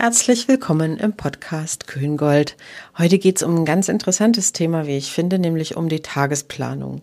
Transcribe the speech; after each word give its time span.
Herzlich 0.00 0.46
willkommen 0.46 0.96
im 0.96 1.14
Podcast 1.14 1.88
Köngold. 1.88 2.56
Heute 2.98 3.18
geht 3.18 3.38
es 3.38 3.42
um 3.42 3.56
ein 3.56 3.64
ganz 3.64 3.88
interessantes 3.88 4.52
Thema, 4.52 4.86
wie 4.86 4.96
ich 4.96 5.10
finde, 5.10 5.40
nämlich 5.40 5.76
um 5.76 5.88
die 5.88 6.02
Tagesplanung. 6.02 7.02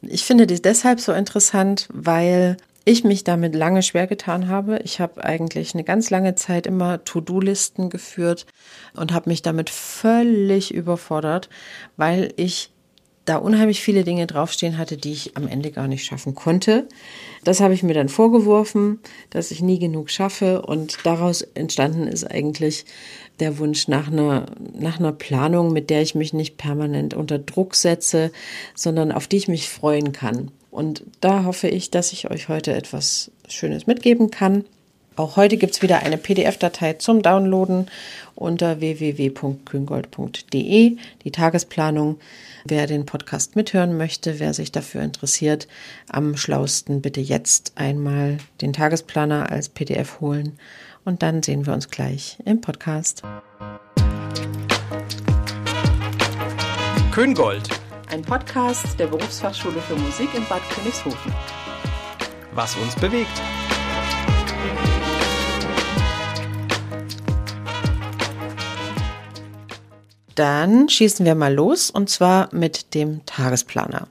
Ich 0.00 0.24
finde 0.24 0.48
die 0.48 0.60
deshalb 0.60 0.98
so 0.98 1.12
interessant, 1.12 1.86
weil 1.92 2.56
ich 2.84 3.04
mich 3.04 3.22
damit 3.22 3.54
lange 3.54 3.80
schwer 3.84 4.08
getan 4.08 4.48
habe. 4.48 4.80
Ich 4.82 4.98
habe 4.98 5.22
eigentlich 5.22 5.74
eine 5.74 5.84
ganz 5.84 6.10
lange 6.10 6.34
Zeit 6.34 6.66
immer 6.66 7.04
To-Do-Listen 7.04 7.90
geführt 7.90 8.46
und 8.94 9.12
habe 9.12 9.30
mich 9.30 9.42
damit 9.42 9.70
völlig 9.70 10.74
überfordert, 10.74 11.48
weil 11.96 12.34
ich 12.34 12.71
da 13.24 13.36
unheimlich 13.36 13.80
viele 13.80 14.04
Dinge 14.04 14.26
draufstehen 14.26 14.78
hatte, 14.78 14.96
die 14.96 15.12
ich 15.12 15.36
am 15.36 15.46
Ende 15.46 15.70
gar 15.70 15.86
nicht 15.86 16.04
schaffen 16.04 16.34
konnte. 16.34 16.88
Das 17.44 17.60
habe 17.60 17.74
ich 17.74 17.82
mir 17.82 17.94
dann 17.94 18.08
vorgeworfen, 18.08 18.98
dass 19.30 19.50
ich 19.50 19.62
nie 19.62 19.78
genug 19.78 20.10
schaffe 20.10 20.62
und 20.62 20.98
daraus 21.04 21.42
entstanden 21.42 22.06
ist 22.06 22.24
eigentlich 22.24 22.84
der 23.40 23.58
Wunsch 23.58 23.88
nach 23.88 24.08
einer, 24.08 24.46
nach 24.78 24.98
einer 24.98 25.12
Planung, 25.12 25.72
mit 25.72 25.90
der 25.90 26.02
ich 26.02 26.14
mich 26.14 26.32
nicht 26.32 26.56
permanent 26.56 27.14
unter 27.14 27.38
Druck 27.38 27.74
setze, 27.74 28.30
sondern 28.74 29.12
auf 29.12 29.26
die 29.26 29.36
ich 29.36 29.48
mich 29.48 29.68
freuen 29.68 30.12
kann. 30.12 30.50
Und 30.70 31.04
da 31.20 31.44
hoffe 31.44 31.68
ich, 31.68 31.90
dass 31.90 32.12
ich 32.12 32.30
euch 32.30 32.48
heute 32.48 32.72
etwas 32.74 33.30
Schönes 33.48 33.86
mitgeben 33.86 34.30
kann. 34.30 34.64
Auch 35.22 35.36
heute 35.36 35.56
gibt 35.56 35.74
es 35.74 35.82
wieder 35.82 36.00
eine 36.00 36.18
PDF-Datei 36.18 36.94
zum 36.94 37.22
Downloaden 37.22 37.88
unter 38.34 38.80
www.küngold.de, 38.80 40.96
die 41.22 41.30
Tagesplanung. 41.30 42.18
Wer 42.64 42.88
den 42.88 43.06
Podcast 43.06 43.54
mithören 43.54 43.96
möchte, 43.96 44.40
wer 44.40 44.52
sich 44.52 44.72
dafür 44.72 45.02
interessiert, 45.02 45.68
am 46.08 46.36
schlausten 46.36 47.02
bitte 47.02 47.20
jetzt 47.20 47.74
einmal 47.76 48.38
den 48.60 48.72
Tagesplaner 48.72 49.52
als 49.52 49.68
PDF 49.68 50.20
holen 50.20 50.58
und 51.04 51.22
dann 51.22 51.44
sehen 51.44 51.66
wir 51.66 51.72
uns 51.72 51.88
gleich 51.88 52.38
im 52.44 52.60
Podcast. 52.60 53.22
Köngold. 57.12 57.68
Ein 58.10 58.22
Podcast 58.22 58.98
der 58.98 59.06
Berufsfachschule 59.06 59.80
für 59.82 59.94
Musik 59.94 60.34
in 60.34 60.44
Bad 60.46 60.68
Königshofen. 60.70 61.32
Was 62.54 62.74
uns 62.74 62.96
bewegt. 62.96 63.40
Dann 70.34 70.88
schießen 70.88 71.24
wir 71.26 71.34
mal 71.34 71.52
los 71.52 71.90
und 71.90 72.08
zwar 72.10 72.48
mit 72.52 72.94
dem 72.94 73.24
Tagesplaner. 73.26 74.08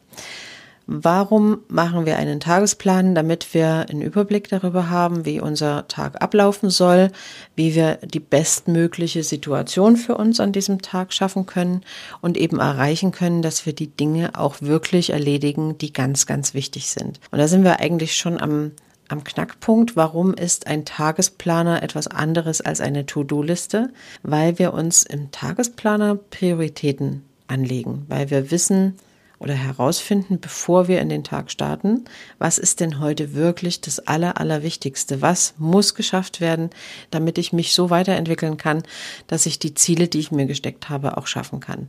Warum 0.94 1.60
machen 1.70 2.06
wir 2.06 2.18
einen 2.18 2.42
Tagesplan? 2.42 3.16
Damit 3.16 3.54
wir 3.54 3.86
einen 3.90 4.02
Überblick 4.02 4.50
darüber 4.50 4.90
haben, 4.90 5.26
wie 5.26 5.40
unser 5.40 5.88
Tag 5.88 6.22
ablaufen 6.22 6.70
soll, 6.70 7.12
wie 7.56 7.76
wir 7.76 8.00
die 8.04 8.20
bestmögliche 8.20 9.24
Situation 9.24 9.96
für 9.96 10.18
uns 10.18 10.42
an 10.42 10.52
diesem 10.52 10.82
Tag 10.82 11.14
schaffen 11.14 11.46
können 11.46 11.84
und 12.20 12.36
eben 12.36 12.60
erreichen 12.60 13.12
können, 13.12 13.42
dass 13.42 13.66
wir 13.66 13.74
die 13.74 13.88
Dinge 13.88 14.32
auch 14.38 14.58
wirklich 14.60 15.12
erledigen, 15.12 15.78
die 15.78 15.94
ganz, 15.94 16.26
ganz 16.26 16.54
wichtig 16.54 16.90
sind. 16.90 17.22
Und 17.32 17.40
da 17.40 17.48
sind 17.48 17.64
wir 17.64 17.80
eigentlich 17.80 18.18
schon 18.18 18.42
am 18.42 18.72
am 19.12 19.24
Knackpunkt, 19.24 19.96
warum 19.96 20.34
ist 20.34 20.68
ein 20.68 20.86
Tagesplaner 20.86 21.84
etwas 21.84 22.08
anderes 22.08 22.62
als 22.62 22.82
eine 22.82 23.06
To-Do-Liste? 23.06 23.92
Weil 24.24 24.58
wir 24.60 24.74
uns 24.74 25.04
im 25.04 25.32
Tagesplaner 25.32 26.16
Prioritäten 26.16 27.24
anlegen, 27.48 28.06
weil 28.08 28.30
wir 28.30 28.52
wissen 28.52 28.96
oder 29.42 29.54
herausfinden, 29.56 30.40
bevor 30.40 30.88
wir 30.88 31.02
in 31.02 31.10
den 31.10 31.24
Tag 31.24 31.50
starten, 31.50 32.06
was 32.38 32.60
ist 32.60 32.80
denn 32.80 33.00
heute 33.00 33.34
wirklich 33.34 33.82
das 33.82 34.00
Aller, 34.00 34.40
Allerwichtigste? 34.40 35.22
Was 35.22 35.56
muss 35.58 35.96
geschafft 35.96 36.42
werden, 36.42 36.70
damit 37.10 37.40
ich 37.40 37.52
mich 37.52 37.74
so 37.74 37.90
weiterentwickeln 37.90 38.58
kann, 38.58 38.84
dass 39.26 39.48
ich 39.48 39.58
die 39.58 39.74
Ziele, 39.74 40.08
die 40.08 40.20
ich 40.20 40.32
mir 40.32 40.46
gesteckt 40.46 40.90
habe, 40.90 41.18
auch 41.18 41.26
schaffen 41.26 41.60
kann? 41.60 41.88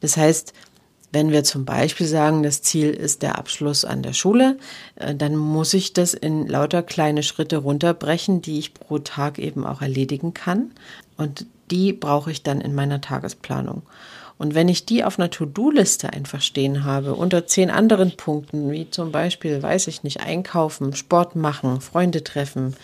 Das 0.00 0.16
heißt, 0.16 0.52
wenn 1.12 1.30
wir 1.30 1.44
zum 1.44 1.64
Beispiel 1.64 2.06
sagen, 2.06 2.42
das 2.42 2.62
Ziel 2.62 2.90
ist 2.90 3.22
der 3.22 3.38
Abschluss 3.38 3.84
an 3.84 4.02
der 4.02 4.12
Schule, 4.12 4.58
äh, 4.96 5.14
dann 5.14 5.36
muss 5.36 5.74
ich 5.74 5.92
das 5.92 6.14
in 6.14 6.46
lauter 6.46 6.82
kleine 6.82 7.22
Schritte 7.22 7.58
runterbrechen, 7.58 8.42
die 8.42 8.58
ich 8.58 8.74
pro 8.74 8.98
Tag 8.98 9.38
eben 9.38 9.66
auch 9.66 9.82
erledigen 9.82 10.34
kann. 10.34 10.72
Und 11.16 11.46
die 11.70 11.92
brauche 11.92 12.30
ich 12.30 12.42
dann 12.42 12.60
in 12.60 12.74
meiner 12.74 13.00
Tagesplanung. 13.00 13.82
Und 14.38 14.54
wenn 14.54 14.68
ich 14.68 14.84
die 14.84 15.02
auf 15.02 15.18
einer 15.18 15.30
To-Do-Liste 15.30 16.12
einfach 16.12 16.42
stehen 16.42 16.84
habe, 16.84 17.14
unter 17.14 17.46
zehn 17.46 17.70
anderen 17.70 18.16
Punkten, 18.16 18.70
wie 18.70 18.90
zum 18.90 19.10
Beispiel, 19.10 19.62
weiß 19.62 19.86
ich 19.86 20.02
nicht, 20.02 20.20
einkaufen, 20.20 20.94
Sport 20.94 21.36
machen, 21.36 21.80
Freunde 21.80 22.22
treffen, 22.22 22.76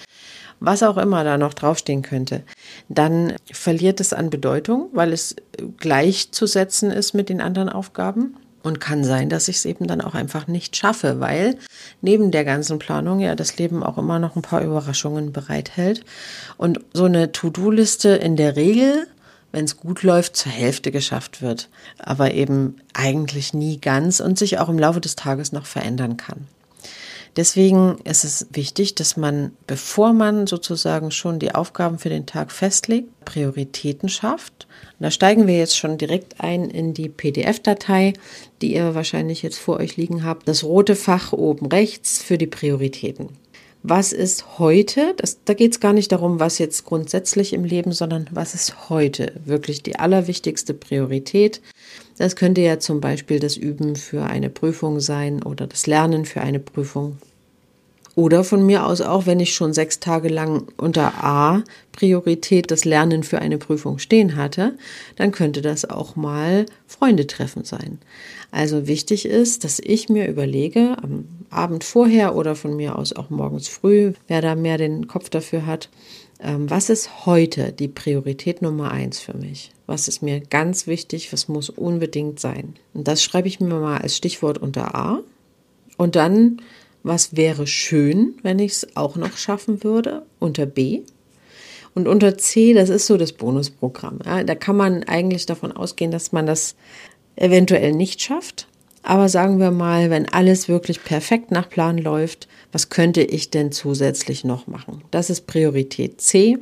was 0.65 0.83
auch 0.83 0.97
immer 0.97 1.25
da 1.25 1.39
noch 1.39 1.55
draufstehen 1.55 2.03
könnte, 2.03 2.43
dann 2.89 3.35
verliert 3.51 4.01
es 4.01 4.13
an 4.13 4.31
Bedeutung, 4.31 4.89
weil 4.93 5.13
es 5.13 5.37
gleichzusetzen 5.79 6.91
ist 6.91 7.15
mit 7.15 7.29
den 7.29 7.41
anderen 7.41 7.69
Aufgaben. 7.69 8.37
Und 8.65 8.79
kann 8.79 9.03
sein, 9.03 9.29
dass 9.29 9.49
ich 9.49 9.57
es 9.57 9.65
eben 9.65 9.89
dann 9.89 10.01
auch 10.01 10.15
einfach 10.15 10.47
nicht 10.47 10.77
schaffe, 10.77 11.19
weil 11.19 11.59
neben 12.01 12.31
der 12.31 12.45
ganzen 12.45 12.79
Planung 12.79 13.19
ja 13.19 13.35
das 13.35 13.57
Leben 13.57 13.83
auch 13.83 13.99
immer 13.99 14.21
noch 14.21 14.37
ein 14.37 14.43
paar 14.43 14.63
Überraschungen 14.63 15.33
bereithält. 15.33 16.05
Und 16.59 16.79
so 16.93 17.07
eine 17.07 17.33
To-Do-Liste 17.33 18.11
in 18.11 18.37
der 18.37 18.55
Regel, 18.55 19.09
wenn 19.51 19.65
es 19.65 19.79
gut 19.79 20.05
läuft, 20.05 20.37
zur 20.37 20.53
Hälfte 20.53 20.93
geschafft 20.93 21.43
wird. 21.43 21.71
Aber 21.99 22.35
eben 22.35 22.77
eigentlich 22.95 23.53
nie 23.53 23.81
ganz 23.81 24.21
und 24.21 24.39
sich 24.39 24.61
auch 24.61 24.69
im 24.69 24.79
Laufe 24.79 25.01
des 25.01 25.17
Tages 25.17 25.51
noch 25.51 25.67
verändern 25.67 26.17
kann. 26.17 26.47
Deswegen 27.37 27.97
ist 28.05 28.25
es 28.25 28.47
wichtig, 28.53 28.95
dass 28.95 29.17
man, 29.17 29.53
bevor 29.67 30.13
man 30.13 30.47
sozusagen 30.47 31.11
schon 31.11 31.39
die 31.39 31.55
Aufgaben 31.55 31.99
für 31.99 32.11
den 32.11 32.27
Tag 32.27 32.53
festlegt, 32.53 33.09
Prioritäten 33.25 34.11
schafft. 34.11 34.67
Und 34.99 35.05
da 35.05 35.11
steigen 35.11 35.47
wir 35.47 35.57
jetzt 35.57 35.77
schon 35.77 35.97
direkt 35.97 36.41
ein 36.41 36.69
in 36.69 36.93
die 36.93 37.09
PDF-Datei, 37.09 38.13
die 38.61 38.75
ihr 38.75 38.95
wahrscheinlich 38.95 39.43
jetzt 39.43 39.59
vor 39.59 39.79
euch 39.79 39.97
liegen 39.97 40.25
habt. 40.25 40.47
Das 40.47 40.63
rote 40.63 40.95
Fach 40.95 41.33
oben 41.33 41.67
rechts 41.67 42.23
für 42.23 42.37
die 42.37 42.47
Prioritäten. 42.47 43.31
Was 43.85 44.13
ist 44.13 44.61
heute? 44.61 45.15
Das, 45.17 45.39
da 45.45 45.55
geht 45.55 45.73
es 45.73 45.81
gar 45.81 45.93
nicht 45.93 46.13
darum, 46.13 46.39
was 46.39 46.59
jetzt 46.59 46.85
grundsätzlich 46.85 47.53
im 47.53 47.65
Leben, 47.65 47.91
sondern 47.91 48.29
was 48.31 48.55
ist 48.55 48.89
heute 48.91 49.33
wirklich 49.45 49.83
die 49.83 49.99
allerwichtigste 49.99 50.73
Priorität. 50.73 51.61
Das 52.17 52.37
könnte 52.37 52.61
ja 52.61 52.79
zum 52.79 53.01
Beispiel 53.01 53.41
das 53.41 53.57
Üben 53.57 53.97
für 53.97 54.23
eine 54.23 54.51
Prüfung 54.51 55.01
sein 55.01 55.43
oder 55.43 55.67
das 55.67 55.89
Lernen 55.89 56.27
für 56.27 56.43
eine 56.43 56.61
Prüfung. 56.61 57.19
Oder 58.15 58.45
von 58.45 58.65
mir 58.65 58.87
aus 58.87 59.01
auch, 59.01 59.27
wenn 59.27 59.41
ich 59.41 59.55
schon 59.55 59.73
sechs 59.73 59.99
Tage 59.99 60.29
lang 60.29 60.69
unter 60.77 61.25
A 61.25 61.65
Priorität 61.93 62.71
das 62.71 62.85
Lernen 62.85 63.23
für 63.23 63.41
eine 63.41 63.59
Prüfung 63.59 63.99
stehen 63.99 64.37
hatte, 64.37 64.77
dann 65.17 65.33
könnte 65.33 65.63
das 65.63 65.89
auch 65.89 66.15
mal 66.15 66.67
Freunde 66.87 67.27
treffen 67.27 67.65
sein. 67.65 67.99
Also 68.51 68.87
wichtig 68.87 69.25
ist, 69.25 69.65
dass 69.65 69.81
ich 69.81 70.11
mir 70.11 70.29
überlege, 70.29 70.97
am 71.03 71.25
Abend 71.53 71.85
vorher 71.85 72.35
oder 72.35 72.55
von 72.55 72.77
mir 72.77 72.99
aus 72.99 73.13
auch 73.13 73.31
morgens 73.31 73.69
früh, 73.69 74.13
wer 74.29 74.43
da 74.43 74.55
mehr 74.55 74.79
den 74.79 75.07
Kopf 75.07 75.31
dafür 75.31 75.67
hat, 75.67 75.89
ähm, 76.43 76.69
was 76.69 76.91
ist 76.91 77.27
heute 77.27 77.73
die 77.73 77.89
Priorität 77.89 78.63
Nummer 78.63 78.91
eins 78.91 79.21
für 79.21 79.37
mich? 79.37 79.71
Was 79.87 80.09
ist 80.09 80.23
mir 80.23 80.41
ganz 80.41 80.87
wichtig? 80.87 81.33
Was 81.33 81.49
muss 81.49 81.71
unbedingt 81.71 82.41
sein? 82.41 82.75
Und 82.95 83.07
das 83.07 83.23
schreibe 83.23 83.49
ich 83.49 83.61
mir 83.61 83.69
mal 83.69 83.99
als 83.99 84.17
Stichwort 84.17 84.59
unter 84.59 84.95
A. 84.95 85.21
Und 85.97 86.17
dann, 86.17 86.61
was 87.03 87.37
wäre 87.37 87.67
schön, 87.67 88.35
wenn 88.43 88.59
ich 88.59 88.73
es 88.73 88.97
auch 88.97 89.17
noch 89.17 89.37
schaffen 89.37 89.85
würde, 89.85 90.23
unter 90.41 90.67
B. 90.67 91.03
Und 91.95 92.09
unter 92.09 92.39
C, 92.39 92.73
das 92.73 92.89
ist 92.89 93.07
so 93.07 93.17
das 93.17 93.33
Bonusprogramm. 93.33 94.21
Ja, 94.25 94.43
da 94.43 94.55
kann 94.55 94.77
man 94.77 95.05
eigentlich 95.05 95.47
davon 95.47 95.73
ausgehen, 95.73 96.11
dass 96.11 96.33
man 96.33 96.47
das 96.47 96.75
eventuell 97.37 97.93
nicht 97.93 98.21
schafft. 98.21 98.67
Aber 99.03 99.29
sagen 99.29 99.59
wir 99.59 99.73
mal, 99.73 100.11
wenn 100.11 100.29
alles 100.29 100.69
wirklich 100.69 101.03
perfekt 101.03 101.51
nach 101.51 101.69
Plan 101.69 101.99
läuft, 101.99 102.49
was 102.71 102.89
könnte 102.89 103.23
ich 103.23 103.51
denn 103.51 103.73
zusätzlich 103.73 104.45
noch 104.45 104.67
machen? 104.67 105.03
Das 105.11 105.29
ist 105.29 105.47
Priorität 105.47 106.21
C. 106.21 106.59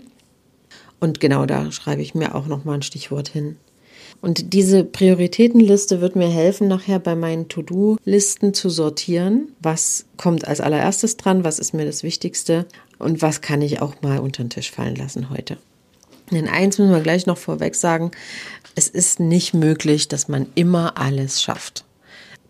Und 1.00 1.20
genau 1.20 1.46
da 1.46 1.70
schreibe 1.70 2.02
ich 2.02 2.14
mir 2.14 2.34
auch 2.34 2.46
noch 2.46 2.64
mal 2.64 2.74
ein 2.74 2.82
Stichwort 2.82 3.28
hin. 3.28 3.56
Und 4.22 4.52
diese 4.52 4.84
Prioritätenliste 4.84 6.00
wird 6.00 6.14
mir 6.16 6.28
helfen, 6.28 6.68
nachher 6.68 6.98
bei 6.98 7.14
meinen 7.14 7.48
To-Do-Listen 7.48 8.52
zu 8.52 8.68
sortieren. 8.68 9.52
Was 9.60 10.04
kommt 10.16 10.46
als 10.46 10.60
allererstes 10.60 11.16
dran? 11.16 11.44
Was 11.44 11.58
ist 11.58 11.72
mir 11.72 11.86
das 11.86 12.02
Wichtigste? 12.02 12.66
Und 12.98 13.22
was 13.22 13.40
kann 13.40 13.62
ich 13.62 13.80
auch 13.80 14.02
mal 14.02 14.18
unter 14.18 14.42
den 14.42 14.50
Tisch 14.50 14.70
fallen 14.70 14.96
lassen 14.96 15.30
heute? 15.30 15.56
Denn 16.30 16.48
eins 16.48 16.78
müssen 16.78 16.92
wir 16.92 17.00
gleich 17.00 17.26
noch 17.26 17.38
vorweg 17.38 17.74
sagen. 17.74 18.10
Es 18.74 18.88
ist 18.88 19.20
nicht 19.20 19.54
möglich, 19.54 20.08
dass 20.08 20.28
man 20.28 20.46
immer 20.54 20.98
alles 20.98 21.42
schafft. 21.42 21.84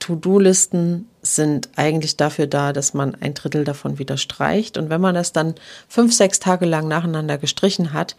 To-Do-Listen 0.00 1.06
sind 1.23 1.69
eigentlich 1.76 2.17
dafür 2.17 2.47
da, 2.47 2.73
dass 2.73 2.94
man 2.94 3.14
ein 3.14 3.35
Drittel 3.35 3.64
davon 3.64 3.99
wieder 3.99 4.17
streicht. 4.17 4.79
Und 4.79 4.91
wenn 4.91 5.00
man 5.00 5.14
das 5.14 5.32
dann 5.32 5.55
fünf, 5.88 6.14
sechs 6.14 6.41
Tage 6.41 6.64
lang 6.64 6.88
nacheinander 6.88 7.38
gestrichen 7.38 7.93
hat, 7.93 8.17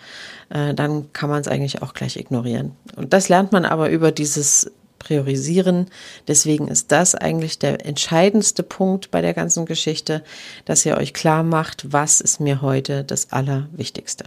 äh, 0.50 0.74
dann 0.74 1.12
kann 1.12 1.30
man 1.30 1.42
es 1.42 1.48
eigentlich 1.48 1.82
auch 1.82 1.94
gleich 1.94 2.18
ignorieren. 2.18 2.72
Und 2.96 3.14
das 3.14 3.28
lernt 3.28 3.52
man 3.52 3.66
aber 3.66 3.90
über 3.90 4.12
dieses 4.12 4.72
Priorisieren. 5.00 5.88
Deswegen 6.28 6.68
ist 6.68 6.92
das 6.92 7.16
eigentlich 7.16 7.58
der 7.58 7.86
entscheidendste 7.86 8.62
Punkt 8.62 9.10
bei 9.10 9.22
der 9.22 9.34
ganzen 9.34 9.66
Geschichte, 9.66 10.24
dass 10.66 10.86
ihr 10.86 10.96
euch 10.98 11.14
klar 11.14 11.42
macht, 11.42 11.92
was 11.92 12.22
ist 12.22 12.40
mir 12.40 12.62
heute 12.62 13.04
das 13.04 13.32
Allerwichtigste. 13.32 14.26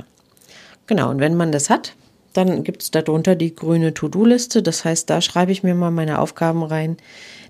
Genau, 0.86 1.10
und 1.10 1.20
wenn 1.20 1.36
man 1.36 1.52
das 1.52 1.70
hat, 1.70 1.94
dann 2.34 2.64
gibt 2.64 2.82
es 2.82 2.90
darunter 2.90 3.34
die 3.36 3.54
grüne 3.54 3.94
To-Do-Liste. 3.94 4.62
Das 4.62 4.84
heißt, 4.84 5.08
da 5.08 5.20
schreibe 5.20 5.52
ich 5.52 5.62
mir 5.62 5.74
mal 5.74 5.90
meine 5.90 6.18
Aufgaben 6.18 6.62
rein, 6.62 6.98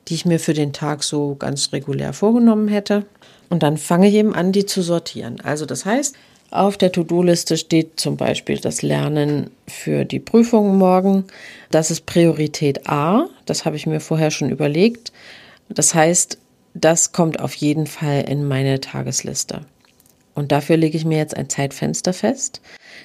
die 0.06 0.14
ich 0.14 0.26
mir 0.26 0.38
für 0.38 0.54
den 0.54 0.72
Tag 0.72 1.02
so 1.02 1.34
ganz 1.34 1.72
regulär 1.72 2.12
vorgenommen 2.12 2.68
hätte. 2.68 3.04
Und 3.50 3.62
dann 3.62 3.78
fange 3.78 4.08
ich 4.08 4.14
eben 4.14 4.34
an, 4.34 4.52
die 4.52 4.66
zu 4.66 4.82
sortieren. 4.82 5.40
Also 5.40 5.66
das 5.66 5.84
heißt, 5.84 6.14
auf 6.50 6.76
der 6.76 6.92
To-Do-Liste 6.92 7.56
steht 7.56 7.98
zum 7.98 8.16
Beispiel 8.16 8.58
das 8.58 8.82
Lernen 8.82 9.50
für 9.66 10.04
die 10.04 10.20
Prüfung 10.20 10.76
morgen. 10.78 11.24
Das 11.70 11.90
ist 11.90 12.06
Priorität 12.06 12.88
A. 12.88 13.26
Das 13.46 13.64
habe 13.64 13.76
ich 13.76 13.86
mir 13.86 14.00
vorher 14.00 14.30
schon 14.30 14.50
überlegt. 14.50 15.12
Das 15.68 15.94
heißt, 15.94 16.38
das 16.74 17.12
kommt 17.12 17.40
auf 17.40 17.54
jeden 17.54 17.86
Fall 17.86 18.24
in 18.28 18.46
meine 18.46 18.80
Tagesliste. 18.80 19.62
Und 20.34 20.52
dafür 20.52 20.76
lege 20.76 20.96
ich 20.96 21.04
mir 21.04 21.18
jetzt 21.18 21.36
ein 21.36 21.48
Zeitfenster 21.48 22.12
fest. 22.12 22.60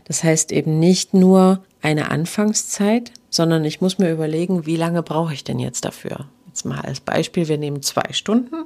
Das 0.05 0.23
heißt 0.23 0.51
eben 0.51 0.79
nicht 0.79 1.13
nur 1.13 1.63
eine 1.81 2.09
Anfangszeit, 2.09 3.11
sondern 3.29 3.63
ich 3.65 3.81
muss 3.81 3.99
mir 3.99 4.11
überlegen, 4.11 4.65
wie 4.65 4.75
lange 4.75 5.03
brauche 5.03 5.33
ich 5.33 5.43
denn 5.43 5.59
jetzt 5.59 5.85
dafür? 5.85 6.25
Jetzt 6.47 6.65
mal 6.65 6.81
als 6.81 6.99
Beispiel, 6.99 7.47
wir 7.47 7.57
nehmen 7.57 7.83
zwei 7.83 8.11
Stunden. 8.13 8.65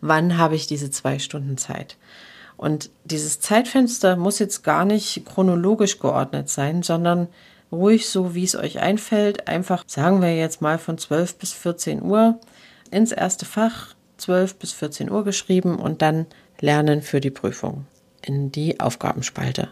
Wann 0.00 0.36
habe 0.36 0.54
ich 0.54 0.66
diese 0.66 0.90
zwei 0.90 1.18
Stunden 1.18 1.56
Zeit? 1.56 1.96
Und 2.56 2.90
dieses 3.04 3.40
Zeitfenster 3.40 4.16
muss 4.16 4.38
jetzt 4.38 4.62
gar 4.62 4.84
nicht 4.84 5.24
chronologisch 5.26 5.98
geordnet 5.98 6.48
sein, 6.48 6.82
sondern 6.82 7.28
ruhig 7.72 8.08
so, 8.08 8.34
wie 8.34 8.44
es 8.44 8.56
euch 8.56 8.80
einfällt. 8.80 9.48
Einfach 9.48 9.84
sagen 9.86 10.22
wir 10.22 10.34
jetzt 10.36 10.62
mal 10.62 10.78
von 10.78 10.98
12 10.98 11.36
bis 11.36 11.52
14 11.52 12.02
Uhr 12.02 12.38
ins 12.90 13.12
erste 13.12 13.44
Fach, 13.44 13.94
12 14.18 14.56
bis 14.56 14.72
14 14.72 15.10
Uhr 15.10 15.24
geschrieben 15.24 15.76
und 15.76 16.02
dann 16.02 16.26
lernen 16.60 17.02
für 17.02 17.20
die 17.20 17.30
Prüfung 17.30 17.86
in 18.22 18.50
die 18.52 18.80
Aufgabenspalte. 18.80 19.68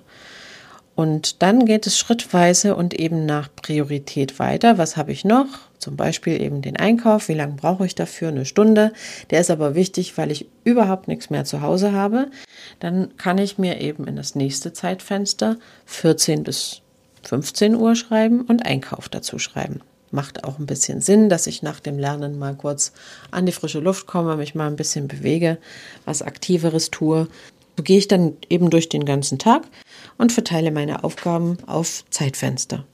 Und 0.94 1.42
dann 1.42 1.66
geht 1.66 1.86
es 1.86 1.98
schrittweise 1.98 2.76
und 2.76 2.94
eben 2.94 3.26
nach 3.26 3.48
Priorität 3.54 4.38
weiter. 4.38 4.78
Was 4.78 4.96
habe 4.96 5.10
ich 5.10 5.24
noch? 5.24 5.46
Zum 5.78 5.96
Beispiel 5.96 6.40
eben 6.40 6.62
den 6.62 6.76
Einkauf. 6.76 7.28
Wie 7.28 7.34
lange 7.34 7.54
brauche 7.54 7.84
ich 7.84 7.96
dafür? 7.96 8.28
Eine 8.28 8.44
Stunde. 8.44 8.92
Der 9.30 9.40
ist 9.40 9.50
aber 9.50 9.74
wichtig, 9.74 10.16
weil 10.16 10.30
ich 10.30 10.46
überhaupt 10.62 11.08
nichts 11.08 11.30
mehr 11.30 11.44
zu 11.44 11.62
Hause 11.62 11.92
habe. 11.92 12.28
Dann 12.78 13.16
kann 13.16 13.38
ich 13.38 13.58
mir 13.58 13.80
eben 13.80 14.06
in 14.06 14.14
das 14.14 14.36
nächste 14.36 14.72
Zeitfenster 14.72 15.56
14 15.86 16.44
bis 16.44 16.80
15 17.24 17.74
Uhr 17.74 17.96
schreiben 17.96 18.42
und 18.42 18.64
Einkauf 18.64 19.08
dazu 19.08 19.40
schreiben. 19.40 19.80
Macht 20.14 20.44
auch 20.44 20.60
ein 20.60 20.66
bisschen 20.66 21.00
Sinn, 21.00 21.28
dass 21.28 21.48
ich 21.48 21.62
nach 21.62 21.80
dem 21.80 21.98
Lernen 21.98 22.38
mal 22.38 22.54
kurz 22.54 22.92
an 23.32 23.46
die 23.46 23.52
frische 23.52 23.80
Luft 23.80 24.06
komme, 24.06 24.36
mich 24.36 24.54
mal 24.54 24.68
ein 24.68 24.76
bisschen 24.76 25.08
bewege, 25.08 25.58
was 26.04 26.22
Aktiveres 26.22 26.92
tue. 26.92 27.26
So 27.76 27.82
gehe 27.82 27.98
ich 27.98 28.06
dann 28.06 28.36
eben 28.48 28.70
durch 28.70 28.88
den 28.88 29.04
ganzen 29.06 29.40
Tag 29.40 29.64
und 30.16 30.30
verteile 30.30 30.70
meine 30.70 31.02
Aufgaben 31.02 31.58
auf 31.66 32.04
Zeitfenster. 32.10 32.84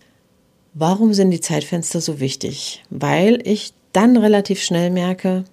Warum 0.73 1.13
sind 1.13 1.31
die 1.31 1.43
Zeitfenster 1.43 2.01
so 2.01 2.21
wichtig? 2.21 2.83
Weil 2.89 3.47
ich 3.47 3.75
dann 3.93 4.17
relativ 4.17 4.63
schnell 4.63 4.89
merke, 4.89 5.45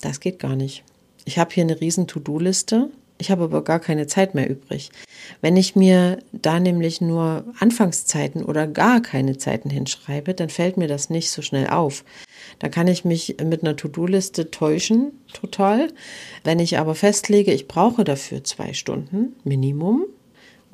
das 0.00 0.20
geht 0.20 0.38
gar 0.38 0.56
nicht. 0.56 0.84
Ich 1.26 1.38
habe 1.38 1.52
hier 1.52 1.64
eine 1.64 1.82
riesen 1.82 2.06
To-Do-Liste, 2.06 2.88
ich 3.18 3.30
habe 3.30 3.44
aber 3.44 3.62
gar 3.62 3.80
keine 3.80 4.06
Zeit 4.06 4.34
mehr 4.34 4.48
übrig. 4.48 4.90
Wenn 5.40 5.56
ich 5.56 5.76
mir 5.76 6.18
da 6.32 6.58
nämlich 6.58 7.00
nur 7.00 7.44
Anfangszeiten 7.60 8.44
oder 8.44 8.66
gar 8.66 9.00
keine 9.00 9.38
Zeiten 9.38 9.70
hinschreibe, 9.70 10.34
dann 10.34 10.48
fällt 10.48 10.76
mir 10.76 10.88
das 10.88 11.10
nicht 11.10 11.30
so 11.30 11.40
schnell 11.40 11.68
auf. 11.68 12.04
Da 12.58 12.68
kann 12.68 12.88
ich 12.88 13.04
mich 13.04 13.36
mit 13.44 13.62
einer 13.62 13.76
To-Do-Liste 13.76 14.50
täuschen, 14.50 15.12
total. 15.32 15.88
Wenn 16.42 16.58
ich 16.58 16.78
aber 16.78 16.94
festlege, 16.94 17.52
ich 17.52 17.68
brauche 17.68 18.04
dafür 18.04 18.42
zwei 18.44 18.72
Stunden 18.72 19.36
Minimum, 19.44 20.06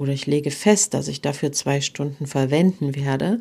oder 0.01 0.15
ich 0.15 0.27
lege 0.27 0.51
fest, 0.51 0.95
dass 0.95 1.09
ich 1.09 1.21
dafür 1.21 1.53
zwei 1.53 1.83
Stunden 1.83 2.27
verwenden 2.27 2.97
werde, 2.97 3.41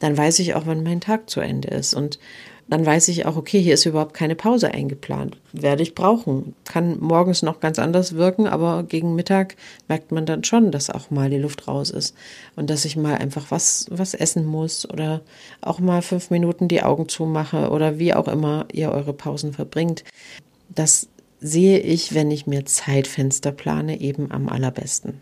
dann 0.00 0.18
weiß 0.18 0.38
ich 0.40 0.54
auch, 0.54 0.66
wann 0.66 0.82
mein 0.82 1.00
Tag 1.00 1.30
zu 1.30 1.40
Ende 1.40 1.68
ist. 1.68 1.94
Und 1.94 2.18
dann 2.66 2.86
weiß 2.86 3.08
ich 3.08 3.26
auch, 3.26 3.36
okay, 3.36 3.60
hier 3.60 3.74
ist 3.74 3.84
überhaupt 3.84 4.14
keine 4.14 4.34
Pause 4.34 4.72
eingeplant. 4.72 5.36
Werde 5.52 5.82
ich 5.82 5.94
brauchen. 5.94 6.54
Kann 6.64 6.98
morgens 6.98 7.42
noch 7.42 7.60
ganz 7.60 7.78
anders 7.78 8.14
wirken, 8.14 8.46
aber 8.46 8.84
gegen 8.84 9.14
Mittag 9.14 9.56
merkt 9.86 10.12
man 10.12 10.24
dann 10.24 10.44
schon, 10.44 10.70
dass 10.70 10.88
auch 10.88 11.10
mal 11.10 11.28
die 11.28 11.38
Luft 11.38 11.68
raus 11.68 11.90
ist. 11.90 12.14
Und 12.56 12.70
dass 12.70 12.86
ich 12.86 12.96
mal 12.96 13.16
einfach 13.16 13.50
was, 13.50 13.86
was 13.90 14.14
essen 14.14 14.46
muss 14.46 14.88
oder 14.88 15.20
auch 15.60 15.78
mal 15.78 16.00
fünf 16.00 16.30
Minuten 16.30 16.68
die 16.68 16.82
Augen 16.82 17.08
zumache 17.08 17.68
oder 17.70 17.98
wie 17.98 18.14
auch 18.14 18.28
immer 18.28 18.66
ihr 18.72 18.90
eure 18.90 19.12
Pausen 19.12 19.52
verbringt. 19.52 20.02
Das 20.74 21.08
sehe 21.40 21.78
ich, 21.78 22.14
wenn 22.14 22.30
ich 22.30 22.46
mir 22.46 22.64
Zeitfenster 22.64 23.52
plane, 23.52 24.00
eben 24.00 24.30
am 24.30 24.48
allerbesten. 24.48 25.20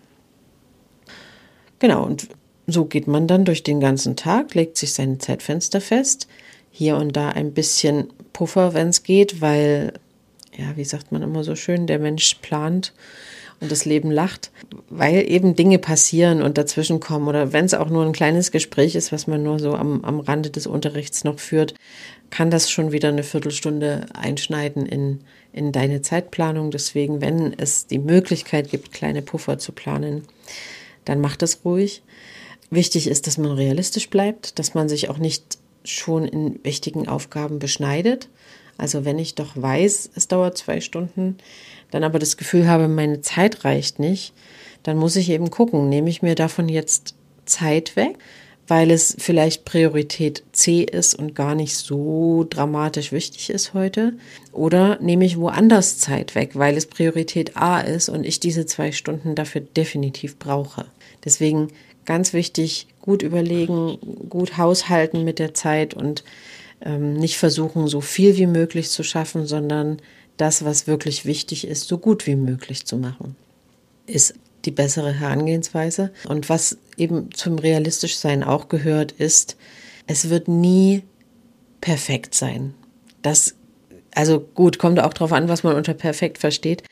Genau, 1.80 2.04
und 2.04 2.28
so 2.68 2.84
geht 2.84 3.08
man 3.08 3.26
dann 3.26 3.44
durch 3.44 3.64
den 3.64 3.80
ganzen 3.80 4.14
Tag, 4.14 4.54
legt 4.54 4.76
sich 4.76 4.92
seine 4.92 5.18
Zeitfenster 5.18 5.80
fest, 5.80 6.28
hier 6.72 6.96
und 6.96 7.16
da 7.16 7.28
ein 7.28 7.52
bisschen 7.52 8.08
Puffer, 8.32 8.74
wenn 8.74 8.88
es 8.88 9.02
geht, 9.04 9.40
weil, 9.40 9.92
ja, 10.56 10.76
wie 10.76 10.84
sagt 10.84 11.12
man 11.12 11.22
immer 11.22 11.44
so 11.44 11.54
schön, 11.54 11.86
der 11.86 11.98
Mensch 11.98 12.34
plant 12.36 12.92
und 13.60 13.70
das 13.70 13.84
Leben 13.84 14.10
lacht, 14.10 14.50
weil 14.90 15.30
eben 15.30 15.54
Dinge 15.54 15.78
passieren 15.78 16.42
und 16.42 16.58
dazwischen 16.58 16.98
kommen 16.98 17.28
oder 17.28 17.52
wenn 17.52 17.66
es 17.66 17.74
auch 17.74 17.90
nur 17.90 18.04
ein 18.04 18.12
kleines 18.12 18.50
Gespräch 18.50 18.96
ist, 18.96 19.12
was 19.12 19.28
man 19.28 19.42
nur 19.44 19.60
so 19.60 19.74
am, 19.74 20.04
am 20.04 20.18
Rande 20.18 20.50
des 20.50 20.66
Unterrichts 20.66 21.22
noch 21.22 21.38
führt, 21.38 21.74
kann 22.30 22.50
das 22.50 22.70
schon 22.70 22.90
wieder 22.90 23.10
eine 23.10 23.22
Viertelstunde 23.22 24.06
einschneiden 24.14 24.86
in, 24.86 25.20
in 25.52 25.70
deine 25.70 26.02
Zeitplanung. 26.02 26.70
Deswegen, 26.70 27.20
wenn 27.20 27.52
es 27.56 27.86
die 27.86 27.98
Möglichkeit 27.98 28.70
gibt, 28.70 28.92
kleine 28.92 29.22
Puffer 29.22 29.58
zu 29.58 29.70
planen, 29.70 30.24
dann 31.04 31.20
macht 31.20 31.42
es 31.42 31.64
ruhig. 31.64 32.02
Wichtig 32.70 33.06
ist, 33.06 33.26
dass 33.26 33.36
man 33.36 33.52
realistisch 33.52 34.08
bleibt, 34.08 34.58
dass 34.58 34.74
man 34.74 34.88
sich 34.88 35.10
auch 35.10 35.18
nicht 35.18 35.58
schon 35.84 36.26
in 36.26 36.58
wichtigen 36.62 37.08
Aufgaben 37.08 37.58
beschneidet. 37.58 38.28
Also 38.78 39.04
wenn 39.04 39.18
ich 39.18 39.34
doch 39.34 39.52
weiß, 39.54 40.10
es 40.14 40.28
dauert 40.28 40.58
zwei 40.58 40.80
Stunden, 40.80 41.36
dann 41.90 42.04
aber 42.04 42.18
das 42.18 42.36
Gefühl 42.36 42.68
habe, 42.68 42.88
meine 42.88 43.20
Zeit 43.20 43.64
reicht 43.64 43.98
nicht, 43.98 44.32
dann 44.82 44.96
muss 44.96 45.16
ich 45.16 45.30
eben 45.30 45.50
gucken, 45.50 45.88
nehme 45.88 46.10
ich 46.10 46.22
mir 46.22 46.34
davon 46.34 46.68
jetzt 46.68 47.14
Zeit 47.44 47.96
weg, 47.96 48.18
weil 48.68 48.90
es 48.90 49.14
vielleicht 49.18 49.64
Priorität 49.64 50.44
C 50.52 50.82
ist 50.82 51.14
und 51.14 51.34
gar 51.34 51.54
nicht 51.54 51.76
so 51.76 52.46
dramatisch 52.48 53.12
wichtig 53.12 53.50
ist 53.50 53.74
heute, 53.74 54.14
oder 54.52 54.98
nehme 55.00 55.24
ich 55.24 55.38
woanders 55.38 55.98
Zeit 55.98 56.34
weg, 56.34 56.52
weil 56.54 56.76
es 56.76 56.86
Priorität 56.86 57.56
A 57.56 57.80
ist 57.80 58.08
und 58.08 58.24
ich 58.24 58.40
diese 58.40 58.66
zwei 58.66 58.92
Stunden 58.92 59.34
dafür 59.34 59.60
definitiv 59.60 60.38
brauche. 60.38 60.86
Deswegen 61.24 61.68
ganz 62.04 62.32
wichtig, 62.32 62.86
gut 63.00 63.22
überlegen, 63.22 63.98
gut 64.28 64.58
haushalten 64.58 65.24
mit 65.24 65.38
der 65.38 65.54
Zeit 65.54 65.94
und 65.94 66.24
ähm, 66.80 67.14
nicht 67.14 67.38
versuchen, 67.38 67.88
so 67.88 68.00
viel 68.00 68.36
wie 68.36 68.46
möglich 68.46 68.90
zu 68.90 69.02
schaffen, 69.02 69.46
sondern 69.46 69.98
das, 70.36 70.64
was 70.64 70.86
wirklich 70.86 71.24
wichtig 71.24 71.66
ist, 71.66 71.88
so 71.88 71.98
gut 71.98 72.26
wie 72.26 72.36
möglich 72.36 72.86
zu 72.86 72.96
machen. 72.96 73.36
Ist 74.06 74.34
die 74.64 74.70
bessere 74.70 75.12
Herangehensweise. 75.12 76.12
Und 76.28 76.48
was 76.48 76.78
eben 76.96 77.32
zum 77.32 77.58
Realistischsein 77.58 78.42
auch 78.42 78.68
gehört, 78.68 79.12
ist, 79.12 79.56
es 80.06 80.30
wird 80.30 80.48
nie 80.48 81.02
perfekt 81.80 82.34
sein. 82.34 82.74
Das 83.22 83.54
also 84.14 84.40
gut, 84.40 84.78
kommt 84.78 85.00
auch 85.00 85.14
darauf 85.14 85.32
an, 85.32 85.48
was 85.48 85.62
man 85.62 85.74
unter 85.74 85.94
perfekt 85.94 86.38
versteht. 86.38 86.82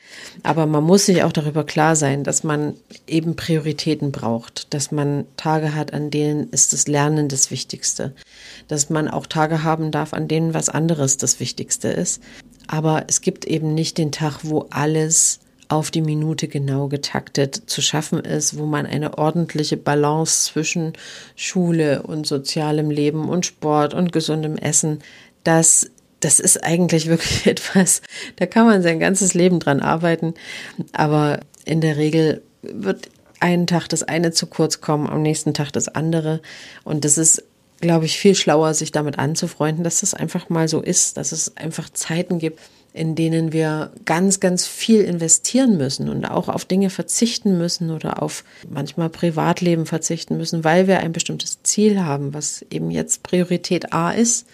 Aber 0.43 0.65
man 0.65 0.83
muss 0.83 1.05
sich 1.05 1.23
auch 1.23 1.31
darüber 1.31 1.63
klar 1.63 1.95
sein, 1.95 2.23
dass 2.23 2.43
man 2.43 2.73
eben 3.07 3.35
Prioritäten 3.35 4.11
braucht, 4.11 4.73
dass 4.73 4.91
man 4.91 5.25
Tage 5.37 5.75
hat, 5.75 5.93
an 5.93 6.09
denen 6.09 6.49
ist 6.49 6.73
das 6.73 6.87
Lernen 6.87 7.27
das 7.27 7.51
Wichtigste, 7.51 8.13
dass 8.67 8.89
man 8.89 9.07
auch 9.07 9.27
Tage 9.27 9.63
haben 9.63 9.91
darf, 9.91 10.13
an 10.13 10.27
denen 10.27 10.53
was 10.53 10.69
anderes 10.69 11.17
das 11.17 11.39
Wichtigste 11.39 11.89
ist. 11.89 12.21
Aber 12.67 13.05
es 13.07 13.21
gibt 13.21 13.45
eben 13.45 13.73
nicht 13.73 13.97
den 13.97 14.11
Tag, 14.11 14.39
wo 14.43 14.67
alles 14.71 15.41
auf 15.69 15.89
die 15.89 16.01
Minute 16.01 16.47
genau 16.47 16.87
getaktet 16.87 17.55
zu 17.67 17.81
schaffen 17.81 18.19
ist, 18.19 18.57
wo 18.57 18.65
man 18.65 18.85
eine 18.85 19.17
ordentliche 19.17 19.77
Balance 19.77 20.51
zwischen 20.51 20.93
Schule 21.35 22.03
und 22.03 22.27
sozialem 22.27 22.89
Leben 22.89 23.29
und 23.29 23.45
Sport 23.45 23.93
und 23.93 24.11
gesundem 24.11 24.57
Essen, 24.57 24.99
das 25.43 25.89
das 26.21 26.39
ist 26.39 26.63
eigentlich 26.63 27.07
wirklich 27.07 27.45
etwas, 27.47 28.01
da 28.37 28.45
kann 28.45 28.65
man 28.65 28.81
sein 28.81 28.99
ganzes 28.99 29.33
Leben 29.33 29.59
dran 29.59 29.81
arbeiten. 29.81 30.33
Aber 30.93 31.41
in 31.65 31.81
der 31.81 31.97
Regel 31.97 32.41
wird 32.61 33.09
einen 33.39 33.67
Tag 33.67 33.87
das 33.89 34.03
eine 34.03 34.31
zu 34.31 34.47
kurz 34.47 34.81
kommen, 34.81 35.09
am 35.09 35.21
nächsten 35.21 35.53
Tag 35.53 35.71
das 35.71 35.89
andere. 35.89 36.41
Und 36.83 37.03
das 37.03 37.17
ist, 37.17 37.43
glaube 37.81 38.05
ich, 38.05 38.17
viel 38.17 38.35
schlauer, 38.35 38.73
sich 38.73 38.91
damit 38.91 39.17
anzufreunden, 39.19 39.83
dass 39.83 40.01
das 40.01 40.13
einfach 40.13 40.49
mal 40.49 40.67
so 40.67 40.79
ist, 40.79 41.17
dass 41.17 41.31
es 41.31 41.57
einfach 41.57 41.89
Zeiten 41.89 42.37
gibt, 42.37 42.59
in 42.93 43.15
denen 43.15 43.53
wir 43.53 43.91
ganz, 44.05 44.39
ganz 44.39 44.67
viel 44.67 45.01
investieren 45.01 45.77
müssen 45.77 46.09
und 46.09 46.25
auch 46.25 46.49
auf 46.49 46.65
Dinge 46.65 46.89
verzichten 46.89 47.57
müssen 47.57 47.89
oder 47.89 48.21
auf 48.21 48.43
manchmal 48.69 49.09
Privatleben 49.09 49.85
verzichten 49.85 50.37
müssen, 50.37 50.63
weil 50.63 50.87
wir 50.87 50.99
ein 50.99 51.13
bestimmtes 51.13 51.63
Ziel 51.63 52.03
haben, 52.03 52.33
was 52.33 52.65
eben 52.69 52.91
jetzt 52.91 53.23
Priorität 53.23 53.93
A 53.93 54.11
ist 54.11 54.45